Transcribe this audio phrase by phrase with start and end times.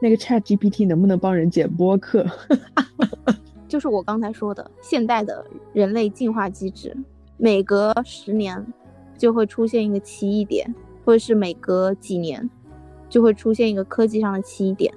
[0.00, 2.24] 那个 Chat GPT 能不能帮人剪播客？
[3.68, 6.96] 就是我刚才说的，现代的人类进化机制，
[7.36, 8.64] 每隔十年
[9.16, 10.74] 就会出现一个奇异点，
[11.04, 12.48] 或者是每隔几年
[13.10, 14.94] 就会出现一个科技上的奇异点。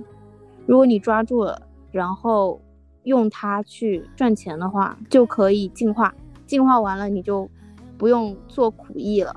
[0.65, 1.62] 如果你抓住了，
[1.92, 2.62] 然后
[3.04, 6.13] 用它去赚钱的话，就可以进化。
[6.46, 7.49] 进化完了，你就
[7.97, 9.36] 不用做苦役了，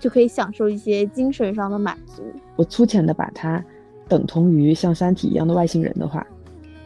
[0.00, 2.22] 就可以享受一些精神上的满足。
[2.56, 3.64] 我粗浅的把它
[4.08, 6.26] 等同于像《三体》一样的外星人的话，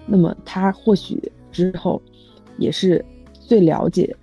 [0.07, 1.21] 那么他或许。
[1.51, 2.01] 之后，
[2.59, 3.03] 也是
[3.33, 4.15] 最了解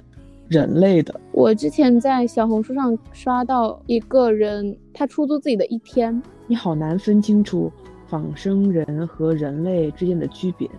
[0.48, 1.20] 人类的。
[1.32, 6.22] 我之前在小红书上刷到一个人，他出租自己的一天。
[6.46, 7.70] 你好难分清楚
[8.08, 10.70] 仿生人和人类之间的区别。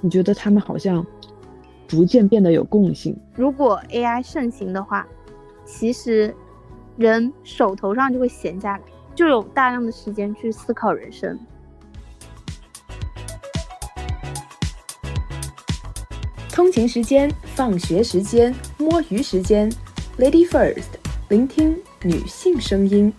[0.00, 1.06] 你觉得他们好像
[1.86, 3.16] 逐渐变得有共性。
[3.36, 5.06] 如果 AI 盛行的话，
[5.64, 6.34] 其实
[6.96, 8.82] 人手头上就会闲下来，
[9.14, 11.38] 就有大量的时间去思考人生。
[16.52, 19.72] 通勤时间、放学时间、摸鱼时间
[20.18, 20.84] ，Lady First，
[21.30, 23.10] 聆听女性声音。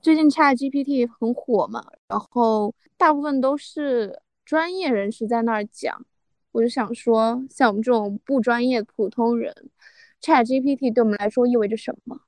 [0.00, 6.02] 最近 Chat GPT 很火嘛，然后大部分都是专业人士在那儿讲，
[6.52, 9.54] 我就想说，像我们这种不专业普通人
[10.22, 12.18] ，Chat GPT 对我们来说意味着什么？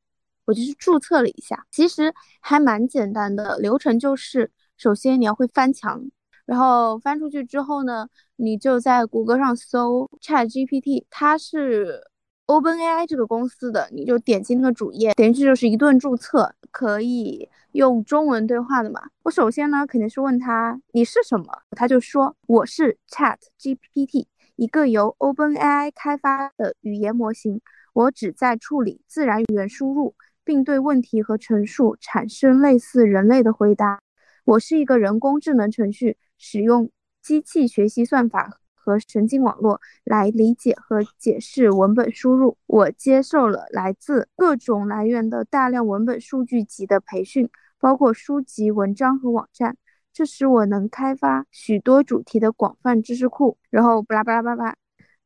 [0.44, 6.10] 我就去注册了一下，其实还蛮简单的，流程就是，首先你要会翻墙。
[6.47, 8.06] 然后翻出去之后呢，
[8.37, 12.00] 你就在谷歌上搜 Chat GPT，它是
[12.47, 19.00] OpenAI 这个公司的，你就点击那个主页，等于这就是一顿注册，可以用中文对话的嘛。
[19.22, 27.62] 我首先呢肯定是问他你是什么，他就说我是 Chat GPT，一个由 OpenAI 开发的语言模型，
[27.95, 34.00] 我只在处理自然语言输入，并对问题和陈述产生类似人类的回答。
[34.45, 36.19] 我是一个人工智能程序。
[36.47, 36.91] 使用
[37.23, 42.59] 机器学习算法和神经网络来理解和解释文本输入。
[42.66, 47.49] 我接受了来自各种来源的大量文本数据集的培训，
[47.81, 49.78] 包括书籍、文章和网站。
[50.12, 53.56] 这使我能开发许多主题的广泛知识库。
[53.71, 54.77] 然后巴拉巴拉巴拉，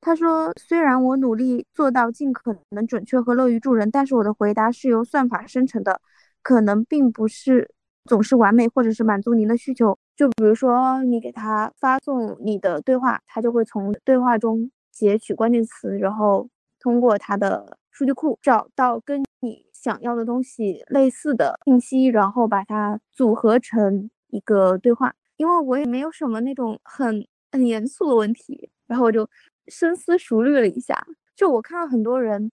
[0.00, 6.00] 他说：“虽然我努力做到尽可能准确和乐于助人，但是我的回答是由算法生成的，
[6.42, 7.68] 可能并不是
[8.04, 16.48] 总是完美，或者是满足您的需求。”就比如说，你给他发送你的对话，他就会从对话中截取关键词，然后
[16.80, 25.14] 通过他的数据库找到跟你想要的东西类似的信息，然后把它组合成一个对话。
[25.36, 29.30] 因为我也没有什么那种很很严肃的问题，然后我就
[29.68, 31.06] 深思熟虑了一下。
[31.36, 32.50] 就我看到很多人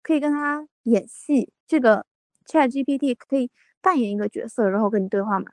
[0.00, 2.06] 可以跟他演戏，这个
[2.46, 3.50] ChatGPT 可以
[3.82, 5.46] 扮演一个角色，然后跟你对话嘛。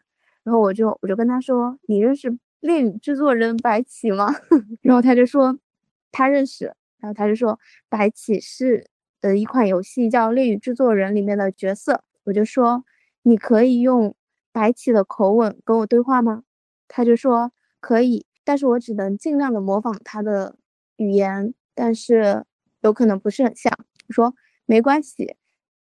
[0.47, 4.33] 然后我就我就跟他说：“你认识恋与制作人白起吗？”
[4.81, 5.59] 然后他就说
[6.09, 6.73] 他认识。
[6.99, 7.59] 然后他就说
[7.89, 8.87] 白起是
[9.19, 12.01] 呃一款游戏叫《恋与制作人》里面的角色。
[12.23, 12.85] 我就说
[13.23, 14.15] 你可以用
[14.53, 16.43] 白起的口吻跟我对话吗？
[16.87, 20.55] 他就说可以，但是我只能尽量的模仿他的
[20.95, 22.45] 语言，但是
[22.79, 23.77] 有可能不是很像。
[24.07, 24.33] 我说
[24.65, 25.35] 没关系。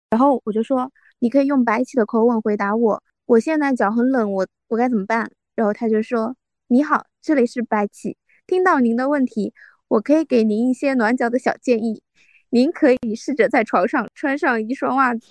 [0.10, 3.04] 然后我就说你可以用白起的口吻回答我。
[3.26, 5.32] 我现在脚很冷，我我该怎么办？
[5.56, 6.36] 然后他就说
[6.68, 9.52] ：“你好，这里是白起，听到您的问题，
[9.88, 12.04] 我可以给您一些暖脚的小建议。
[12.50, 15.28] 您可以试着在床上穿上一双袜子，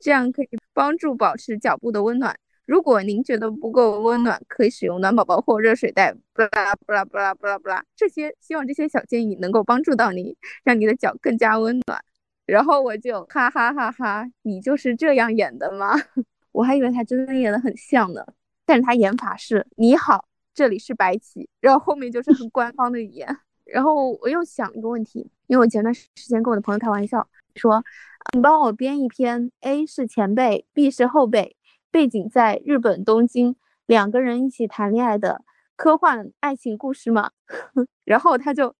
[0.00, 2.36] 这样可以帮助保持脚部的温暖。
[2.64, 6.12] 如果您觉得不够温暖，可以使用暖宝宝或热水袋。
[6.34, 12.02] 布拉布拉布拉布拉布拉，这些希望这些小建议能够帮助到你，让你的脚更加温暖。
[12.44, 15.94] 然后我就哈哈哈哈，你就是这样演的吗？”
[16.56, 18.24] 我还以为他真的演的很像呢，
[18.64, 23.28] 但是他演法是“你好，这里是白起”，然后后面就是很官方的语言。
[23.66, 27.84] 然后我又想一个问题，因为我前段时间跟我的朋友开玩笑说
[28.32, 31.58] ：“你帮我编一篇 A 是前辈，B 是后辈，
[31.90, 33.54] 背景在日本东京，
[33.84, 35.42] 两个人一起谈恋爱的
[35.76, 37.32] 科幻爱情故事吗？”
[38.06, 38.74] 然后他就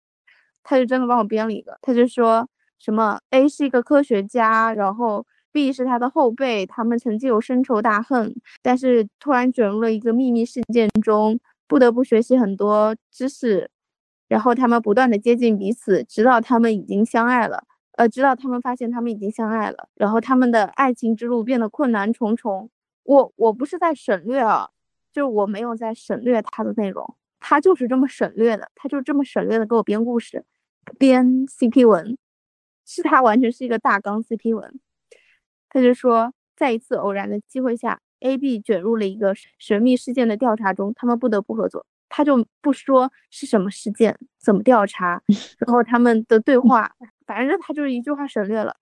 [0.63, 5.27] 他就真的帮我编了一个，他就说什么 A 是一个科学家，然后。
[5.57, 13.71] B 是他的后辈，他们曾经有深仇大恨，但是突然卷入了一个秘密事件中，不得不学习很多知识，
[14.29, 22.69] 然后他们不断的接近彼此，直到他们已经相爱了，呃，直到他们发现他们已经相爱了，然后他们的爱情之路变得困难重重。
[23.05, 24.69] 我我不是在省略啊，
[25.11, 30.45] 就是我没有在省略他的内容，他就是这么省略的，他就这么省略的给我编故事，
[30.99, 32.19] 编 CP 文，
[32.85, 34.79] 是他完全是一个大纲 CP 文。
[35.77, 41.85] 他就说，在一次偶然的机会下，A、B 卷入了一个神秘事件的调查中，他们不得不合作。
[42.09, 45.21] 他就不说是什么事件，怎么调查，
[45.59, 46.91] 然后他们的对话，
[47.27, 48.75] 反正他就是一句话省略了，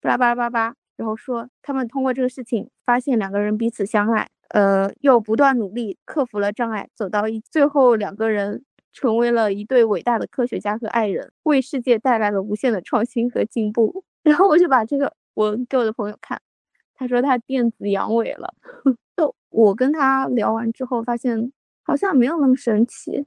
[0.00, 14.02] 巴拉巴拉巴拉，然后说他们通过这个事情发现两个人彼此相爱，呃，又不断努力克服了障碍，走到一最后两个人成为了一对伟大的科学家和爱人，为世界带来了无限的创新和进步。
[14.24, 16.40] 然后我就把这个我给我的朋友看，
[16.94, 18.54] 他说他电子阳痿了。
[19.16, 21.52] 就我跟他聊完之后发现。
[21.84, 23.26] 好像没有那么神奇，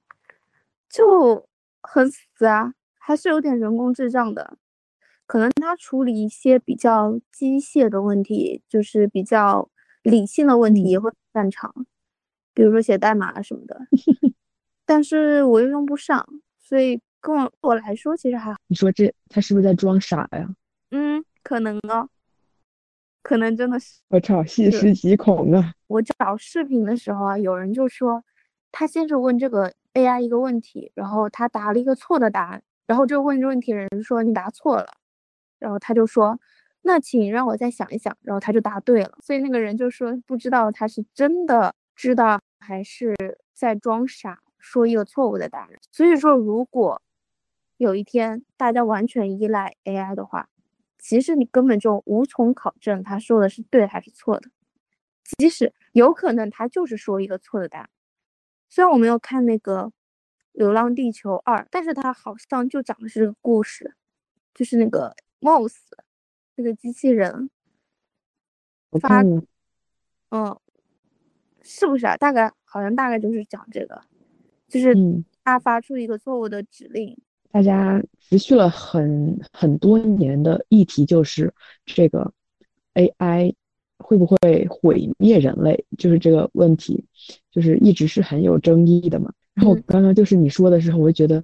[0.90, 1.46] 就
[1.82, 4.58] 很死啊，还是有点人工智障的。
[5.28, 9.70] 可能他处理一些比较机械的问题，就是比较
[10.04, 11.86] 理性的问题也会擅长，
[12.54, 13.78] 比如说写代码什么的。
[14.86, 16.26] 但是我又用不上，
[16.58, 18.58] 所以跟我我来说其实还好。
[18.68, 20.48] 你说这他是不是在装傻呀？
[20.92, 22.10] 嗯，可能哦，
[23.22, 24.02] 可能真的是。
[24.10, 25.72] 我操，细思极恐啊！
[25.88, 28.22] 我找视频的时候啊，有人就说。
[28.78, 34.88] 他先是问这个 AI 一个问题，然后他答了一个错的答案，然后就问这问题人说你答错了，
[35.60, 36.38] 然后他就说
[36.82, 43.16] 那请让我再想一想，然后他就答对了，所以那个人就说不知道他是真的知道还是
[43.54, 45.70] 在装傻说一个错误的答案。
[45.90, 47.02] 所以说如果
[47.78, 50.50] 有一天大家完全依赖 AI 的话，
[51.08, 54.50] 其实你根本就无从考证他说的是对还是错的，
[55.38, 57.90] 即使有可能他就是说一个错的答案。
[58.70, 59.84] 虽然我没有看那个
[60.54, 63.94] 《流浪地球二》，但是它好像就讲的是这个故事，
[64.56, 65.76] 就是那个 Mouse
[66.56, 67.52] 那个机器人
[69.00, 69.22] 发，
[70.30, 70.60] 嗯，
[71.62, 72.18] 是不是啊？
[72.18, 74.02] 大概好像大概就是讲这个，
[74.68, 74.96] 就是
[75.44, 77.16] 他发出一个错误的指令。
[77.56, 81.54] 大家持续了很很多年的议题就是
[81.86, 82.34] 这个
[82.96, 83.56] AI。
[83.98, 85.86] 会不会毁灭人类？
[85.98, 87.06] 就是这个问题，
[87.50, 89.32] 就是一直是很有争议的嘛。
[89.54, 91.42] 然后刚刚就是你说的时候，我就觉得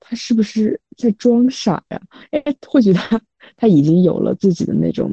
[0.00, 2.02] 他是不是在装傻呀？
[2.32, 3.22] 哎，或许他
[3.56, 5.08] 他已经有了自己的那种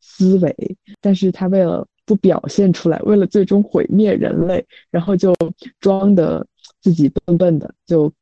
[0.00, 5.32] 思维，但是他为了不表现出来，为了最终毁灭人类，然后就
[5.78, 6.44] 装的
[6.80, 8.12] 自己笨笨的，就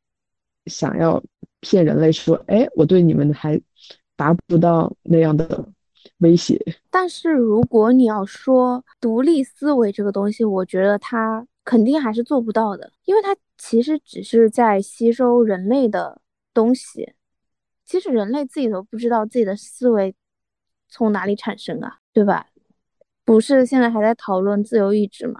[0.67, 1.21] 想要
[1.63, 3.59] 骗人类说，哎，我对你们还
[4.15, 5.67] 达不到那样的。
[6.17, 16.21] 威胁，但是如果你要说独立思维这个东西，我觉得它肯定还是做不到的，因为它其实只是在吸收人类的
[16.53, 17.13] 东西，
[17.85, 20.13] 其实人类自己都不知道自己的思维
[20.89, 22.47] 从哪里产生啊，对吧？
[23.23, 25.39] 不是现在还在讨论自由意志吗？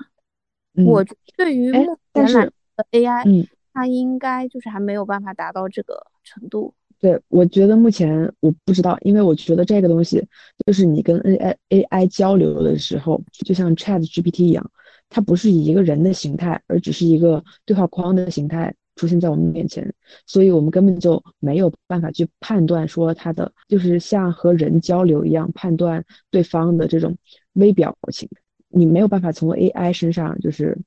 [0.86, 1.04] 我
[1.36, 6.74] 对于目前来的 AI，它应该就是还没有办法达到这个程度。
[7.00, 10.26] 对，我觉得目前我不知道，因为我觉得这个东西
[10.66, 14.72] 就是你跟 AI AI 交流的时候，就像 Chat GPT 一样，
[15.10, 19.94] 它不是以一个人的形态，而只是一个对话框的形态出现在我们面前，
[20.26, 27.18] 所以我们根本就没有办法去判断说它的就是像和人交流一样判断对方的这种
[27.54, 28.30] 微表情，
[28.70, 30.80] 你没有办法从 AI 身上就是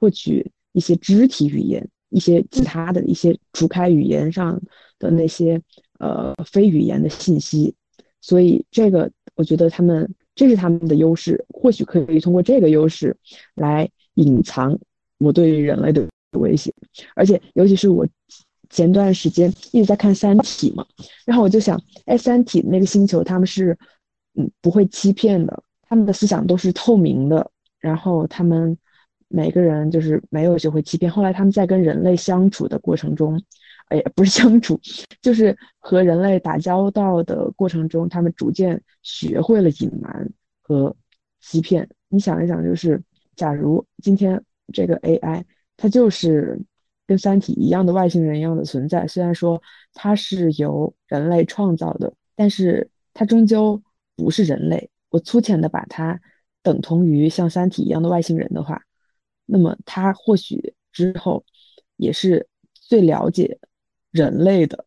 [0.00, 1.90] 获取一些肢体语言。
[2.10, 4.60] 一些其他的一些除开语言上
[4.98, 5.60] 的那些
[5.98, 7.74] 呃非语言的信息，
[8.20, 13.16] 所以这个我觉得他们这是他们的优势，或许可以通过这个优势
[13.54, 14.78] 来隐藏
[15.18, 16.72] 我对人类的威胁。
[17.14, 18.06] 而且尤其是我
[18.70, 20.86] 前段时间一直在看《三体》嘛，
[21.26, 23.76] 然后我就想，哎，《三体》那个星球他们是
[24.34, 27.50] 嗯不会欺骗的，他们的思想都是透明的，
[27.80, 28.76] 然后他们。
[29.28, 31.10] 每个人就是没有学会欺骗。
[31.10, 33.40] 后来他们在跟人类相处的过程中，
[33.88, 34.80] 哎，不是相处，
[35.20, 40.30] 就是和人类打交道的过程中，他们逐渐学会了隐瞒
[40.62, 40.94] 和
[41.40, 41.88] 欺骗。
[42.08, 43.02] 你想一想，就是
[43.36, 44.42] 假如今天
[44.72, 45.44] 这个 AI
[45.76, 46.58] 它就是
[47.06, 53.80] 跟三体一样的外星人一样的存在，虽然说它是由人类创造的，但是它终究
[54.16, 54.90] 不是人类。
[55.10, 56.20] 我粗浅的把它
[56.62, 58.82] 等同于像三体一样的外星人的话。
[59.50, 61.42] 那么他或许之后
[61.96, 63.58] 也是最了解
[64.10, 64.84] 人类的。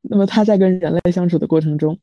[0.00, 1.98] 那么他在跟人类相处的过程中，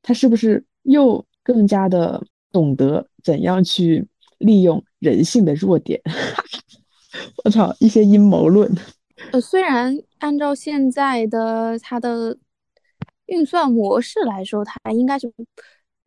[0.00, 4.08] 他是不是又更加的懂得怎样去
[4.38, 6.00] 利用人性的弱点？
[7.44, 8.74] 我操，一些阴谋论。
[9.32, 12.38] 呃，虽然按照现在的它的
[13.26, 15.30] 运算模式来说，它应该是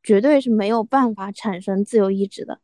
[0.01, 2.60] 绝对是没有办法产生自由意志的。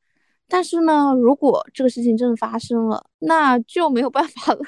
[0.48, 4.60] 但是呢，如果这个事情真的发生了，那就没有办法了，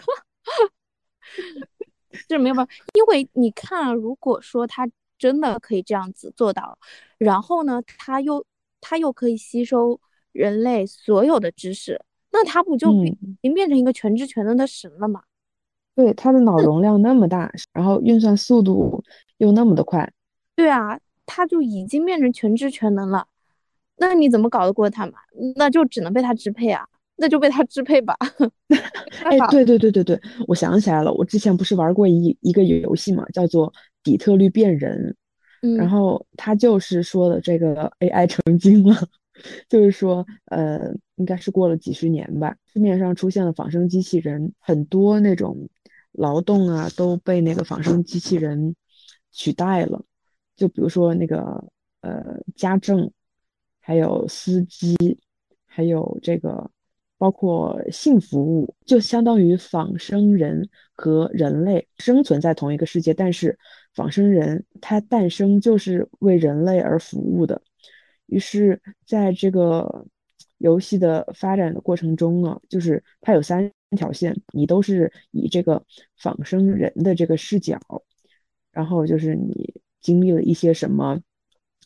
[2.27, 2.73] 就没有办法。
[2.93, 6.77] 因为你看，如果说他真的可以这样子做到，
[7.17, 8.45] 然后呢，他又
[8.81, 9.99] 他又可以吸收
[10.31, 15.23] 人类所有的知识，那他不就已经变成一个全知全能的神了吗？
[15.95, 19.03] 对，他的脑容量那么大，然后运算速度
[19.37, 20.11] 又那么的快。
[20.55, 23.27] 对啊，他就已经变成全知全能了。
[23.99, 25.13] 那你怎么搞得过他嘛？
[25.55, 26.87] 那就只能被他支配啊，
[27.17, 28.15] 那就被他支配吧。
[29.25, 35.15] 哎，对对对对对，我想起来了，我之前不是玩过一一个游戏嘛，叫做底特律变人。
[35.61, 38.95] 嗯，然后他就是说的这个 AI 成精了，
[39.67, 45.67] 就是说，呃，应该是过了几十年吧，市面上出现了仿生机器人，很多那种
[46.13, 48.73] 劳动啊都被那个仿生机器人
[49.33, 50.01] 取代了，
[50.55, 51.65] 就比如说那个
[51.99, 53.11] 呃家政。
[53.89, 54.95] 还有司机，
[55.65, 56.69] 还有这个，
[57.17, 63.15] 包括性服务，就相当于仿生人和人类生存在同一个世界。
[63.15, 63.57] 但是，
[63.95, 67.59] 仿生人他诞生就是为人类而服务的。
[68.27, 70.05] 于是，在这个
[70.59, 75.83] 游戏的发展的过程中呢，就是它有三条线，你都是以这个
[76.15, 77.79] 仿生人的这个视角，
[78.71, 81.19] 然后就是你经历了一些什么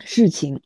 [0.03, 0.59] 事情。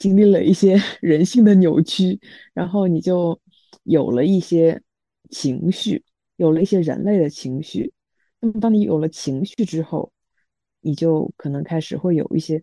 [0.00, 2.18] 经历了一些人性的扭曲，
[2.54, 3.38] 然后你就
[3.84, 4.82] 有了一些
[5.28, 6.02] 情绪，
[6.36, 7.92] 有了一些人类的情绪。
[8.40, 10.10] 那么，当你有了情绪之后，
[10.80, 12.62] 你就可能开始会有一些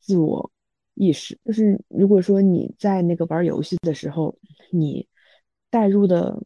[0.00, 0.50] 自我
[0.94, 1.38] 意识。
[1.44, 4.36] 就是如果说你在那个玩游戏的时候，
[4.72, 5.06] 你
[5.70, 6.42] 带入的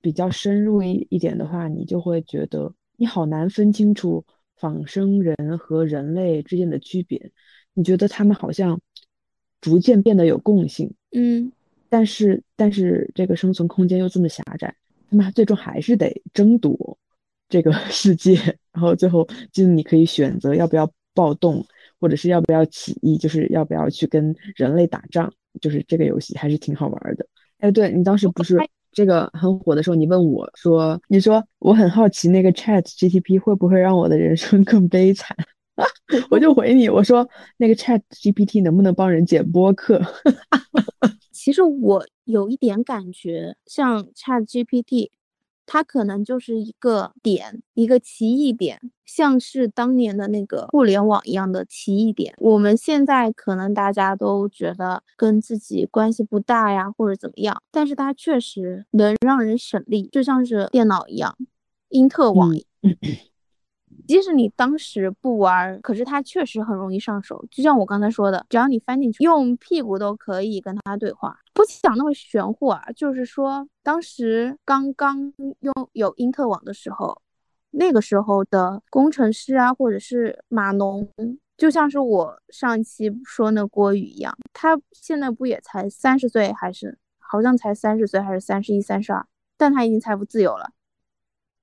[0.00, 4.24] 比较深入一一点的话，你就会觉得你好难分清楚
[4.56, 7.30] 仿生人和人类之间的区别。
[7.74, 8.80] 你觉得他们好像。
[9.60, 11.50] 逐渐变得有共性，嗯，
[11.88, 14.74] 但是但是这个生存空间又这么狭窄，
[15.10, 16.98] 他们最终还是得争夺
[17.48, 18.34] 这个 世界，
[18.72, 21.64] 然后最后就你可以选择要不要暴动，
[22.00, 27.26] 或者是要不要起义，就是要不要去跟人类打仗，就是这个游戏还是挺好玩的。
[27.58, 28.56] 哎，对你当时不是
[28.92, 35.36] 这个很火的时候，你问我说，你说我很好奇那个 Chat GTP 会不会让我的人生更悲惨。
[36.30, 40.00] 我就回你，我说那个 Chat GPT 能不能帮人剪播客？
[41.32, 45.10] 其实我有一点感觉，像 Chat GPT，
[45.64, 52.34] 它可能就是一个点，一个奇异点，像是当年的那个互联网一样的奇异点。
[52.38, 61.36] 我们现在可能大家都觉得跟自己关系不大呀，或者怎么样，但是它确实能让人省力，就像是电脑一样，
[61.88, 62.50] 因特网。
[64.06, 67.44] 即使你当时不玩，可是它确实很容易上手。
[67.50, 71.38] 就像我刚才说的，只要你翻进去，用屁股都可以跟它对话。
[71.52, 77.20] 不讲那么玄乎啊，就是说，当时刚刚拥有因特网的时候，
[77.70, 81.08] 那个时候的工程师啊，或者是码农，
[81.56, 89.24] 就像是我上一期说那郭宇一样，他现在不也才三十岁，还是好像才三十岁，还是三十一、三十二，
[89.56, 90.70] 但他已经财富自由了，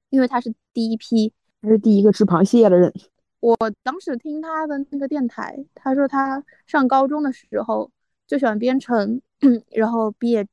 [0.10, 1.34] 因为他是第一批。
[1.62, 2.94] 他是第一个吃螃蟹的人。
[3.40, 7.90] 我当时听他的那个电台，他说他上高中的时候
[8.26, 9.22] 就喜欢编程，
[9.70, 10.48] 然后毕业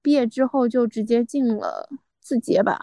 [0.00, 1.88] 毕业之后就直接进了
[2.20, 2.78] 字节吧，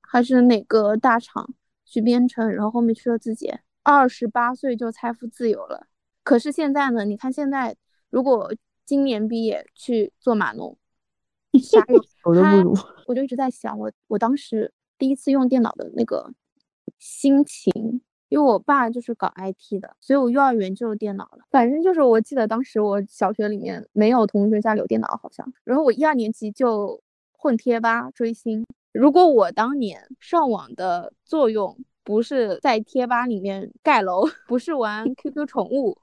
[0.00, 1.52] 还是哪个大厂
[1.84, 3.60] 去编程，然后后面去了字节。
[3.82, 5.88] 二十八岁就财富自由了。
[6.22, 7.04] 可是现在呢？
[7.04, 7.76] 你看现在，
[8.08, 8.54] 如果
[8.84, 10.78] 今年毕业去做码农，
[11.60, 11.84] 啥
[12.24, 12.74] 我都不如。
[13.06, 16.32] 我就一直在想，我我当时第一次用电脑的那个。
[16.98, 17.72] 心情，
[18.28, 21.38] 因为我爸就是搞 IT 的，所以我幼儿园就有电脑了。
[21.50, 25.52] 反正就是我记得当时我小学里面没有同学家里有电脑，好像。
[25.64, 27.00] 然后我一二年级就
[27.32, 28.64] 混贴吧追星。
[28.92, 35.96] 如果我当年上网的作用不是在贴吧里面盖楼， 不是玩 QQ 宠物，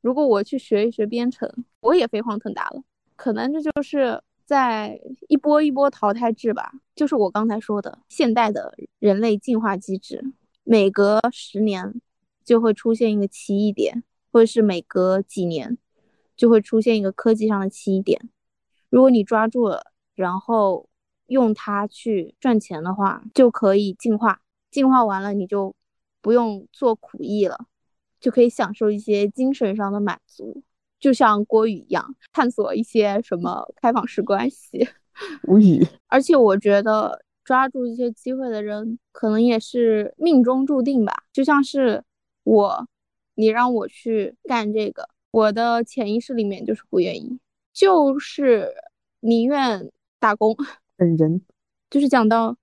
[0.00, 1.50] 如果我去学一学编程，
[1.80, 2.82] 我也飞黄腾达了。
[3.16, 4.20] 可能这就是
[4.52, 6.74] 在一波一波淘汰制吧。
[6.94, 10.22] 就是我刚才说的，现代的人类进化机制，
[10.62, 12.02] 每隔十年
[12.44, 15.78] 就会出现一个奇异点，或者是每隔几年
[16.36, 18.28] 就会出现一个科技上的奇异点。
[18.90, 20.86] 如果你抓住了，然后
[21.28, 24.42] 用它去赚钱的话，就可以进化。
[24.70, 25.74] 进化完了，你就
[26.20, 27.66] 不用做苦役了，
[28.20, 30.62] 就可以享受一些精神上的满足，
[31.02, 34.88] 就像郭宇一样，探索一些什么开放式关系。
[35.48, 41.12] 无语，而且我觉得抓住一些机会的人，可能也是命中注定吧。
[41.32, 42.02] 就像是
[42.44, 42.86] 我，
[43.34, 47.40] 你让我去干这个，我的潜意识里面就是不愿意，
[47.72, 48.72] 就是
[49.20, 49.90] 宁愿
[50.20, 50.56] 打工。
[50.96, 51.42] 本人
[51.90, 52.56] 就是讲到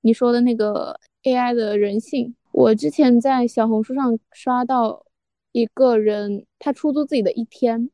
[0.00, 5.03] 你说的那个 AI 的人性，我之前在小红书上刷到
[5.54, 7.88] 一个人，他出租自己的一天，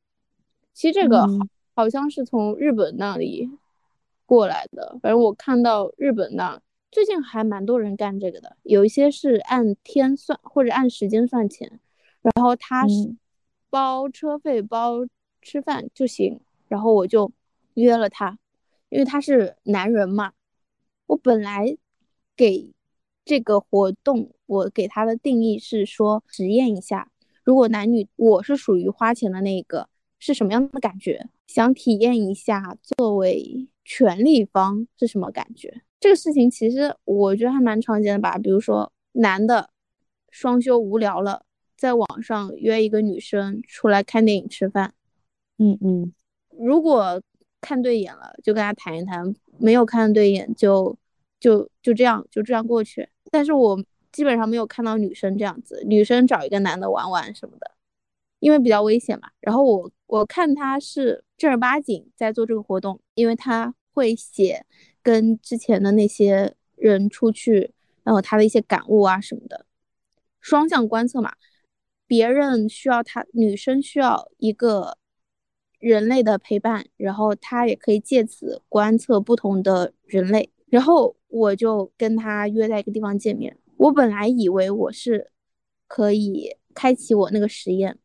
[0.73, 1.29] 其实这个好
[1.75, 3.51] 好像是从日本那里
[4.25, 4.99] 过来的。
[5.03, 6.59] 反正我看到日本那
[6.91, 11.79] 最近还蛮多人干这个的，有一些是按天算或者按时间算钱，
[12.23, 13.15] 然后他是
[13.69, 15.07] 包车费包
[15.43, 16.41] 吃饭就行。
[16.67, 17.31] 然后我就
[17.75, 18.39] 约了他，
[18.89, 20.33] 因为他是男人嘛。
[21.09, 21.77] 我本来
[22.35, 22.73] 给
[23.23, 27.11] 这个活动我给他的定义是说实验一下，
[27.45, 29.89] 如果男女我是属于花钱的那个。
[30.23, 31.31] 是什么样的感觉？
[31.47, 35.81] 想体验一下作为权力方是什么感觉？
[35.99, 38.37] 这个事情其实我觉得还蛮常见的吧。
[38.37, 39.71] 比如说，男的
[40.29, 44.93] 双休无聊了，在网上约一个女生出来看电影、吃饭。
[45.57, 46.13] 嗯嗯，
[46.51, 47.19] 如果
[47.63, 50.95] 看对眼了，就跟他谈一谈；没有看对眼，就
[51.41, 53.09] 就就这样就这样过去。
[53.31, 53.83] 但是我
[54.13, 57.73] 基本上没有看到女生这样子，女生找一个男的玩玩什么的。
[58.39, 64.65] 因为比较危险嘛，然后我我看他是正儿八经在做这个活动，因为他会写
[65.03, 69.67] 跟之前的那些人出去，然后他的一些感悟啊什么的，
[70.41, 71.35] 双向观测嘛，
[72.07, 74.97] 别人需要他，女生需要一个
[75.79, 85.31] 人类的陪伴，然后他也可以借此观测不同的人类，然后我就跟他约在一个地方见面，我本来以为我是
[85.89, 87.99] 可以开启我那个实验。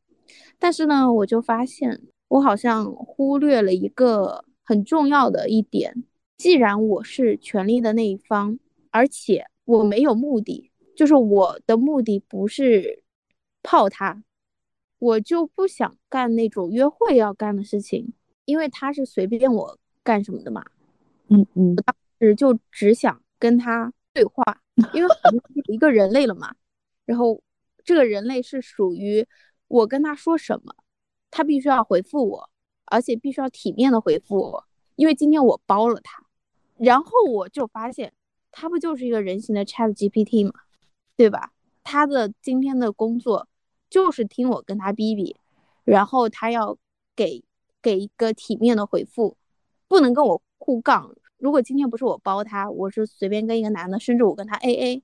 [0.58, 6.06] 但是呢，我就发现我好像忽略了一个很重要的一点。
[6.38, 8.58] 既然我是权力的那一方，
[8.90, 13.04] 而且我没有目的，就是我的目的不是
[13.62, 14.24] 泡他，
[14.98, 18.14] 我就不想干那种约会要干的事情，
[18.46, 20.64] 因为他是随便我干什么的嘛。
[21.28, 24.44] 嗯嗯，我当时就只想跟他对话，
[24.96, 26.56] 因为我们有一个人类了嘛。
[27.06, 27.40] 然后
[27.84, 29.28] 这个人类是属于。
[29.68, 30.76] 我跟他说什么，
[31.32, 32.50] 他必须要回复我，
[32.86, 34.64] 而且必须要体面的回复我，
[34.96, 36.24] 因为今天我包了他。
[36.78, 38.14] 然后我就发现，
[38.52, 40.54] 他不就是一个人形的 Chat GPT 吗？
[41.18, 41.52] 对吧？
[41.84, 43.48] 他的今天的工作
[43.90, 45.36] 就是听我跟他逼逼，
[45.84, 46.78] 然后他要
[47.16, 47.44] 给
[47.82, 49.36] 给一个体面的回复，
[49.88, 51.16] 不能跟我互杠。
[51.38, 55.02] 如果今天不是我包他，我是随便跟一个男的，甚至我跟他 AA。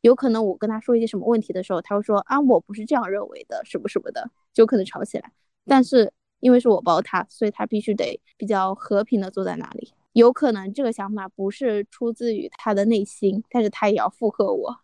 [0.00, 5.30] 有可能我跟他说一些什么问题的时候，他会说啊，我不是这样认为的，什么什么的，就可能吵起来。
[5.64, 9.92] 但是因为是我包他，所以他必须得比较和平的坐在那里。
[10.12, 14.76] 有可能这个想法不是出自于他的内心，但是他也要附和我。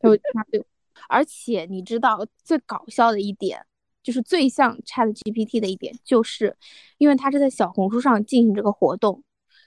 [0.00, 0.62] 就他对
[1.08, 3.64] 而且你知道最搞笑的一点，
[4.02, 6.56] 就是最像 Chat GPT 的一点，就是
[6.98, 9.22] 因为他是在小红书上进行这个活动，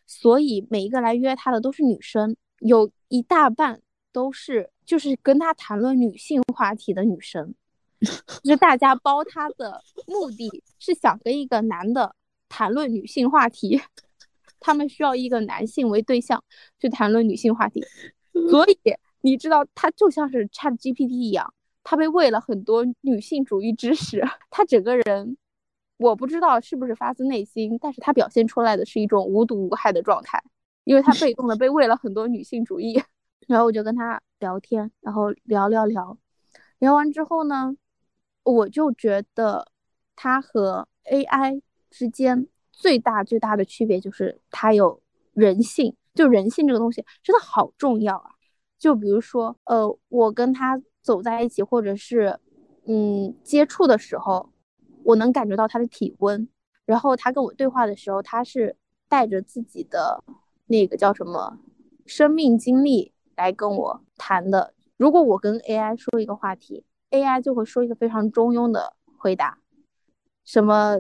[0.10, 3.80] 所以每一个来约他的都是女生，有一大半
[4.12, 4.72] 都是。
[4.90, 7.54] 就是跟他谈论女性话题的女生，
[8.44, 12.16] 就是大家包他的目的是想跟一个男的
[12.50, 13.80] 谈论女性话题，
[14.60, 16.44] 他们需要一个男性为对象
[16.80, 17.86] 去谈论女性话题，
[18.50, 18.80] 所以
[19.22, 25.38] 你知道他就像是 Chat GPT 一样，他被喂了很多女性主义知识，他整个人
[26.00, 30.42] 我不知道是不是发自内心，但是他表现出来的是一种无毒无害的状态，
[30.86, 33.00] 因为他 被动的被喂了很多女性主义。
[33.48, 36.18] 然后我就跟他聊天，然后聊聊聊，
[36.80, 37.76] 聊完之后呢，
[38.44, 39.68] 我就觉得
[40.16, 45.02] 他和 AI 之间最大最大的区别就是他有
[45.34, 48.32] 人性，就人性这个东西真的好重要啊！
[48.78, 52.40] 就比如说，呃，我跟他走在一起，或者是
[52.86, 54.52] 嗯接触的时候，
[55.04, 56.48] 我能感觉到他的体温，
[56.86, 58.76] 然后他跟我对话的时候，他是
[59.08, 60.24] 带着自己的
[60.68, 61.58] 那个叫什么
[62.06, 63.14] 生命经历。
[63.40, 69.60] 来跟我谈的，如果我跟 AI 说一个话题，AI 就会说一个非常中庸的回答，
[70.44, 70.98] 什么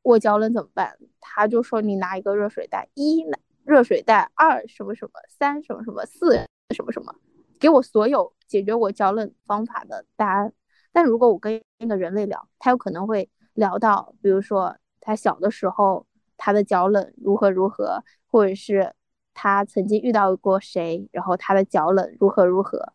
[0.00, 0.96] 我脚冷怎么办？
[1.20, 3.22] 他就说你拿一个热水袋，一
[3.64, 6.36] 热水袋，二什么什么，三什么什么，四
[6.74, 7.14] 什么什么，
[7.60, 10.54] 给我所有解决我脚冷方法的答案。
[10.94, 16.06] 但如果我跟那个人类聊，他有可能会聊到，比如说他小的时候
[16.38, 18.94] 他的脚冷如何如何，或者是。
[19.36, 22.92] 他曾经遇到过谁，然后他的脚冷如何如何，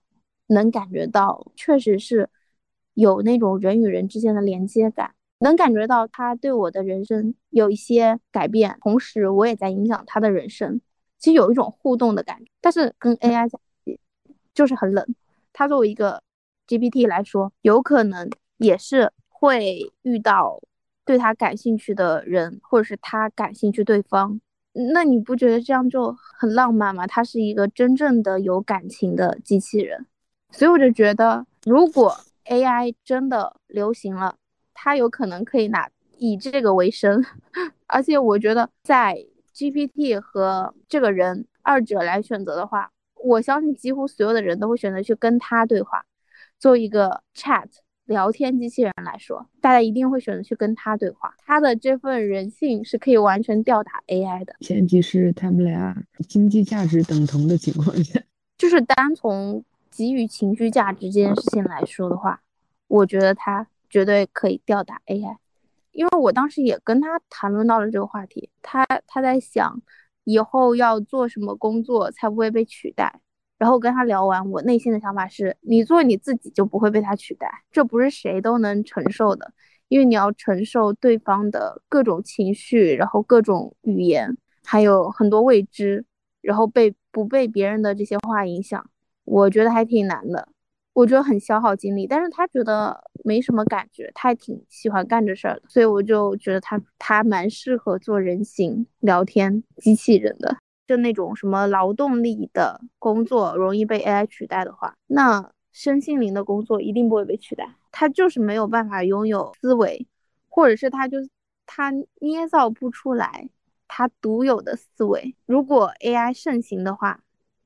[0.47, 2.29] 能感觉到确实是
[2.93, 10.79] 有那种人与人之间的连接感，能感觉到他对我的人生有一些改变，同时我也在影响他的人生，
[11.17, 12.49] 其实有一种互动的感觉。
[12.62, 13.99] 但是跟 AI 在一起
[14.53, 15.05] 就是很冷，
[15.51, 16.23] 他作为一个
[16.69, 20.62] GPT 来说，有可能也是会遇到
[21.03, 24.39] 对他感兴趣的人，或者是他感兴趣对方。
[24.93, 27.08] 那你不觉得这样就很浪漫吗？
[27.08, 30.05] 它是一个真正的有感情的机器人，
[30.51, 34.36] 所以我就觉得，如果 AI 真的流行了，
[34.75, 37.25] 它有可能可以拿以这个为生。
[37.88, 39.17] 而且我觉得，在
[39.55, 46.05] GPT 和这个人二者来选择的话，我相信几乎所有的人都会选择去跟他对话，
[46.59, 47.67] 做一个 Chat
[48.05, 51.33] 聊天机器人来说，大家一定会选择去跟他对话。
[51.37, 55.95] 他的这份人性是可以完全吊打 AI 的，前提是他们俩
[56.27, 58.21] 经济价值等同的情况下。
[58.57, 62.41] 就是单从给予情绪价值这件事情来说的话，
[62.87, 65.37] 我觉得他绝对可以吊打 AI。
[65.91, 69.81] 因为我当时也跟他谈论到了这个话题，他他在想
[70.23, 73.21] 以后要做什么工作才不会被取代。
[73.59, 79.53] 然后跟他聊完，我内心的想法是：你做你自己就不会被他取代，这不是谁都能承受的，
[79.89, 86.03] 因为你要承受对方的各种情绪，然后各种语言，还有很多未知，
[86.41, 88.89] 然后被不被别人的这些话影响，
[89.25, 90.47] 我觉得还挺难的。
[90.93, 100.57] 我觉得很消耗精力，但是他觉得没什么感觉，他还挺喜欢干这事儿的，所以我就觉得他他蛮适合做人形聊天机器人的，
[100.89, 107.75] 就那种什么劳动力的工作容易被 AI 取代的话，那身心灵的工作一定不会被取代。
[107.91, 110.08] 他就是没有办法拥有思维，
[110.47, 111.19] 或者是他就
[111.67, 113.47] 他捏造不出来
[113.88, 115.36] 他独有的思维。
[115.45, 117.21] 如果 AI 盛行的话，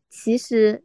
[0.10, 0.84] 其实。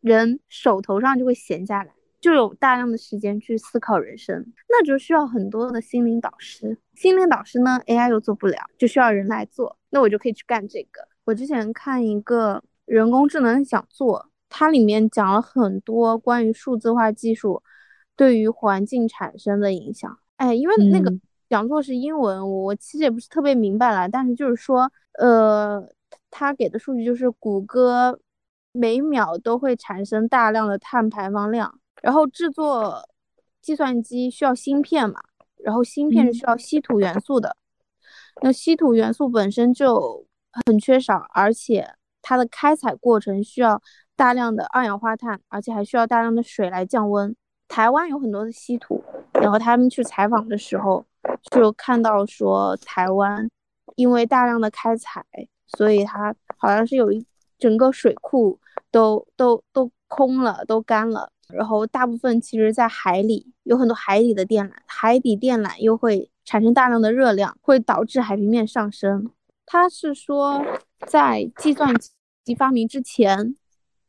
[0.00, 6.76] 人手头上就会闲下来，就有大量的时间去思考人生，那就需要很多的心灵导师。
[6.94, 9.78] 心灵导师呢，AI 又做不了，就需要人来做。
[9.88, 11.08] 那我就可以去干这个。
[11.24, 17.62] 我之前看一个人工智能讲座，它里面讲了很多关于数字化技术
[18.16, 20.18] 对于环境产生的影响。
[20.36, 21.12] 哎，因为那个
[21.48, 24.08] 讲座是英文，我其实也不是特别明白了。
[24.08, 25.82] 但是就是说，呃，
[26.30, 28.18] 他给的数据就是谷歌。
[28.76, 33.08] 每秒都会产生大量的碳排放量，然后制作
[33.62, 35.22] 计算机需要芯片嘛，
[35.62, 37.56] 然后芯片是需要稀土元素的，
[38.42, 40.26] 那稀土元素本身就
[40.66, 41.88] 很缺少，而且
[42.22, 43.80] 它的开采过程需要
[44.16, 47.34] 大量的二氧化碳，而且还需要大量的水来降温。
[47.68, 49.02] 台湾有很多的稀土，
[49.34, 51.04] 然后他们去采访的时候
[51.50, 53.48] 就看到说，台湾
[53.96, 55.24] 因为大量的开采，
[55.66, 57.26] 所以它好像是有一
[57.58, 58.58] 整个水库。
[58.90, 69.28] 都都都空了，都干了，然后大部分其实在海里，有很多海底的电缆，海底电缆又会产生大量的热量，会导致海平面上升。
[69.66, 70.62] 他是说，
[71.06, 71.94] 在计算
[72.44, 73.56] 机发明之前，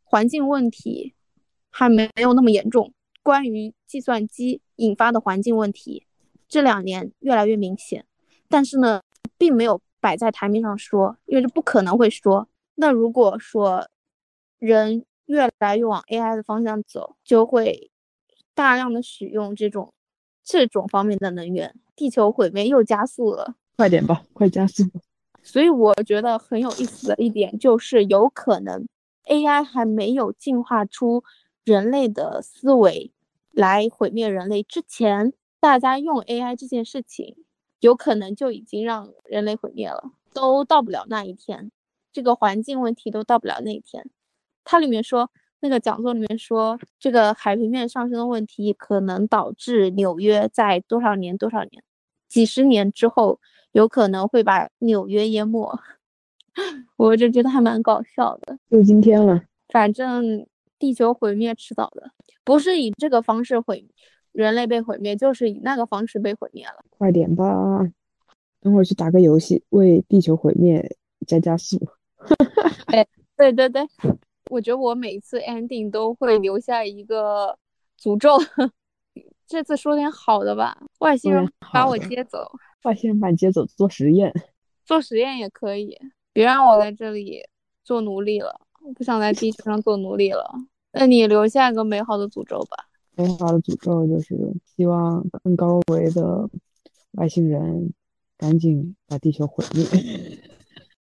[0.03, 1.13] 环境问题
[1.69, 2.93] 还没有那么严重。
[3.23, 6.05] 关于计算机引发的环境问题，
[6.47, 8.05] 这两年越来越明显，
[8.47, 9.01] 但是呢，
[9.37, 12.47] 并没有摆在台面上说，因为这不可能会说。
[12.75, 13.87] 那如果说，
[14.59, 17.89] 人越来越往 AI 的方向走，就会
[18.53, 19.93] 大量的使用这种
[20.43, 23.55] 这种方面的能源，地球毁灭又加速了。
[23.77, 24.83] 快点吧，快加速！
[25.45, 28.87] 所以我觉得很有意思的一点就是，有可能
[29.25, 31.23] AI 还没有进化出
[31.63, 33.11] 人类的思维
[33.51, 37.37] 来毁灭人类之前，大家用 AI 这件事情，
[37.79, 41.71] 有可能就已经让人类毁灭了，都到不了那一天，
[42.11, 44.09] 这个环境问题都到不了那一天。
[44.63, 45.29] 它里面说，
[45.59, 51.83] 那个讲座里面说，这个海平面上升的问题可能导致纽约在多少年多少年，
[52.27, 53.39] 几十年之后，
[53.75, 55.77] 有可能会把纽约淹没。
[56.95, 58.57] 我就觉得还蛮搞笑的。
[58.71, 60.47] 就今天了，反正
[60.79, 62.09] 地球毁灭迟早的，
[62.45, 63.85] 不是以这个方式毁
[64.31, 66.85] 人类被毁灭，就是以那个方式被毁灭了。
[66.89, 67.45] 快点吧，
[68.61, 70.95] 等会儿去打个游戏，为地球毁灭
[71.27, 71.77] 加加速。
[72.85, 73.85] 哎，对对对。
[74.49, 77.57] 我觉得我每次 ending 都会留下一个
[77.99, 78.37] 诅咒，
[79.45, 80.77] 这次说点好的吧。
[80.99, 82.49] 外星人把我接走，
[82.85, 84.33] 外星人把你接走做实验，
[84.85, 85.97] 做实验也可以，
[86.31, 87.41] 别让我在这里
[87.83, 90.49] 做奴隶了，我不想在地球上做奴隶了。
[90.93, 92.87] 那你留下一个美好的诅咒吧。
[93.15, 94.35] 美好的诅咒就是
[94.75, 96.49] 希望更高维的
[97.13, 97.91] 外星人
[98.37, 99.85] 赶紧把地球毁灭。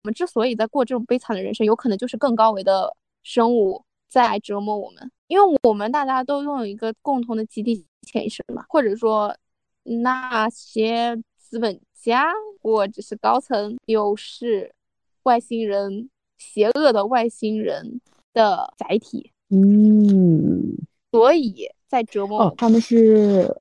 [0.03, 2.97] 我们之所以在过这种悲惨的人生，有可能就是更高维的。
[3.27, 9.35] 生物在折磨我们，因为我们大家都拥有一个共同的集体潜意识嘛，或者说
[9.83, 11.19] 那些
[11.55, 14.75] 资本家或者是高层，又是
[15.23, 18.01] 外星人，邪恶的外星人
[18.33, 19.31] 的载体。
[19.51, 20.75] 嗯，
[21.13, 23.57] 所以在折磨哦，他们是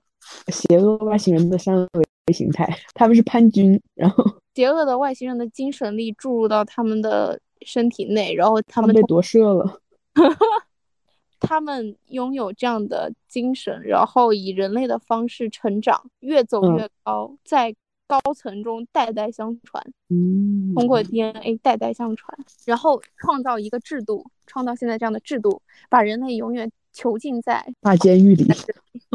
[0.47, 4.25] 邪恶外星人的三维形态，他们是叛军，然后
[4.55, 7.39] 邪恶的外星人的精神力注入到他们的。
[7.65, 9.79] 身体内，然后他们被夺舍了。
[11.39, 17.73] 他们拥有这样的精神，然后以人类的方式成长，越走越高，在
[18.07, 28.45] 高层中代代相传，嗯，通过 DNA 代代相传，然后创造一个制度，创造现在这样的制度，把人类永远囚禁在大监狱里，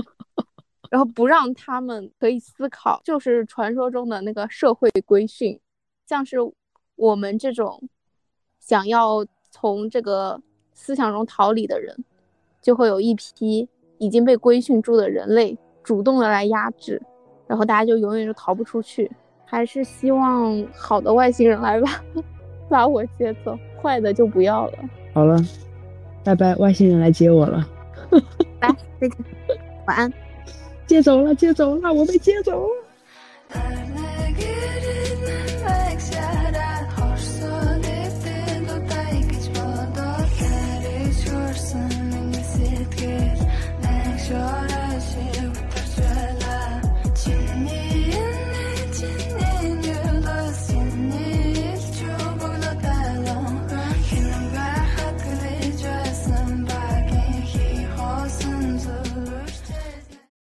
[0.91, 5.61] 然后不让他们可以思考，就是传说中的那个社会规训，
[6.07, 6.39] 像是
[6.97, 7.89] 我们这种
[8.59, 10.41] 想要从这个
[10.73, 12.05] 思想中逃离的人，
[12.63, 17.01] 就会有一批已经被规训住的人类主动的来压制，
[17.49, 19.11] 然后大家就永远就逃不出去。
[19.45, 22.05] 还是希望好的外星人来吧，
[22.69, 24.73] 把我接走，坏的就不要了。
[25.15, 25.37] 好了，
[26.23, 27.67] 拜拜，外星人来接我了，
[28.61, 28.69] 来，
[29.01, 29.19] 再见，
[29.87, 30.13] 晚安。
[30.87, 32.69] 接走了，接走了，我被接走了。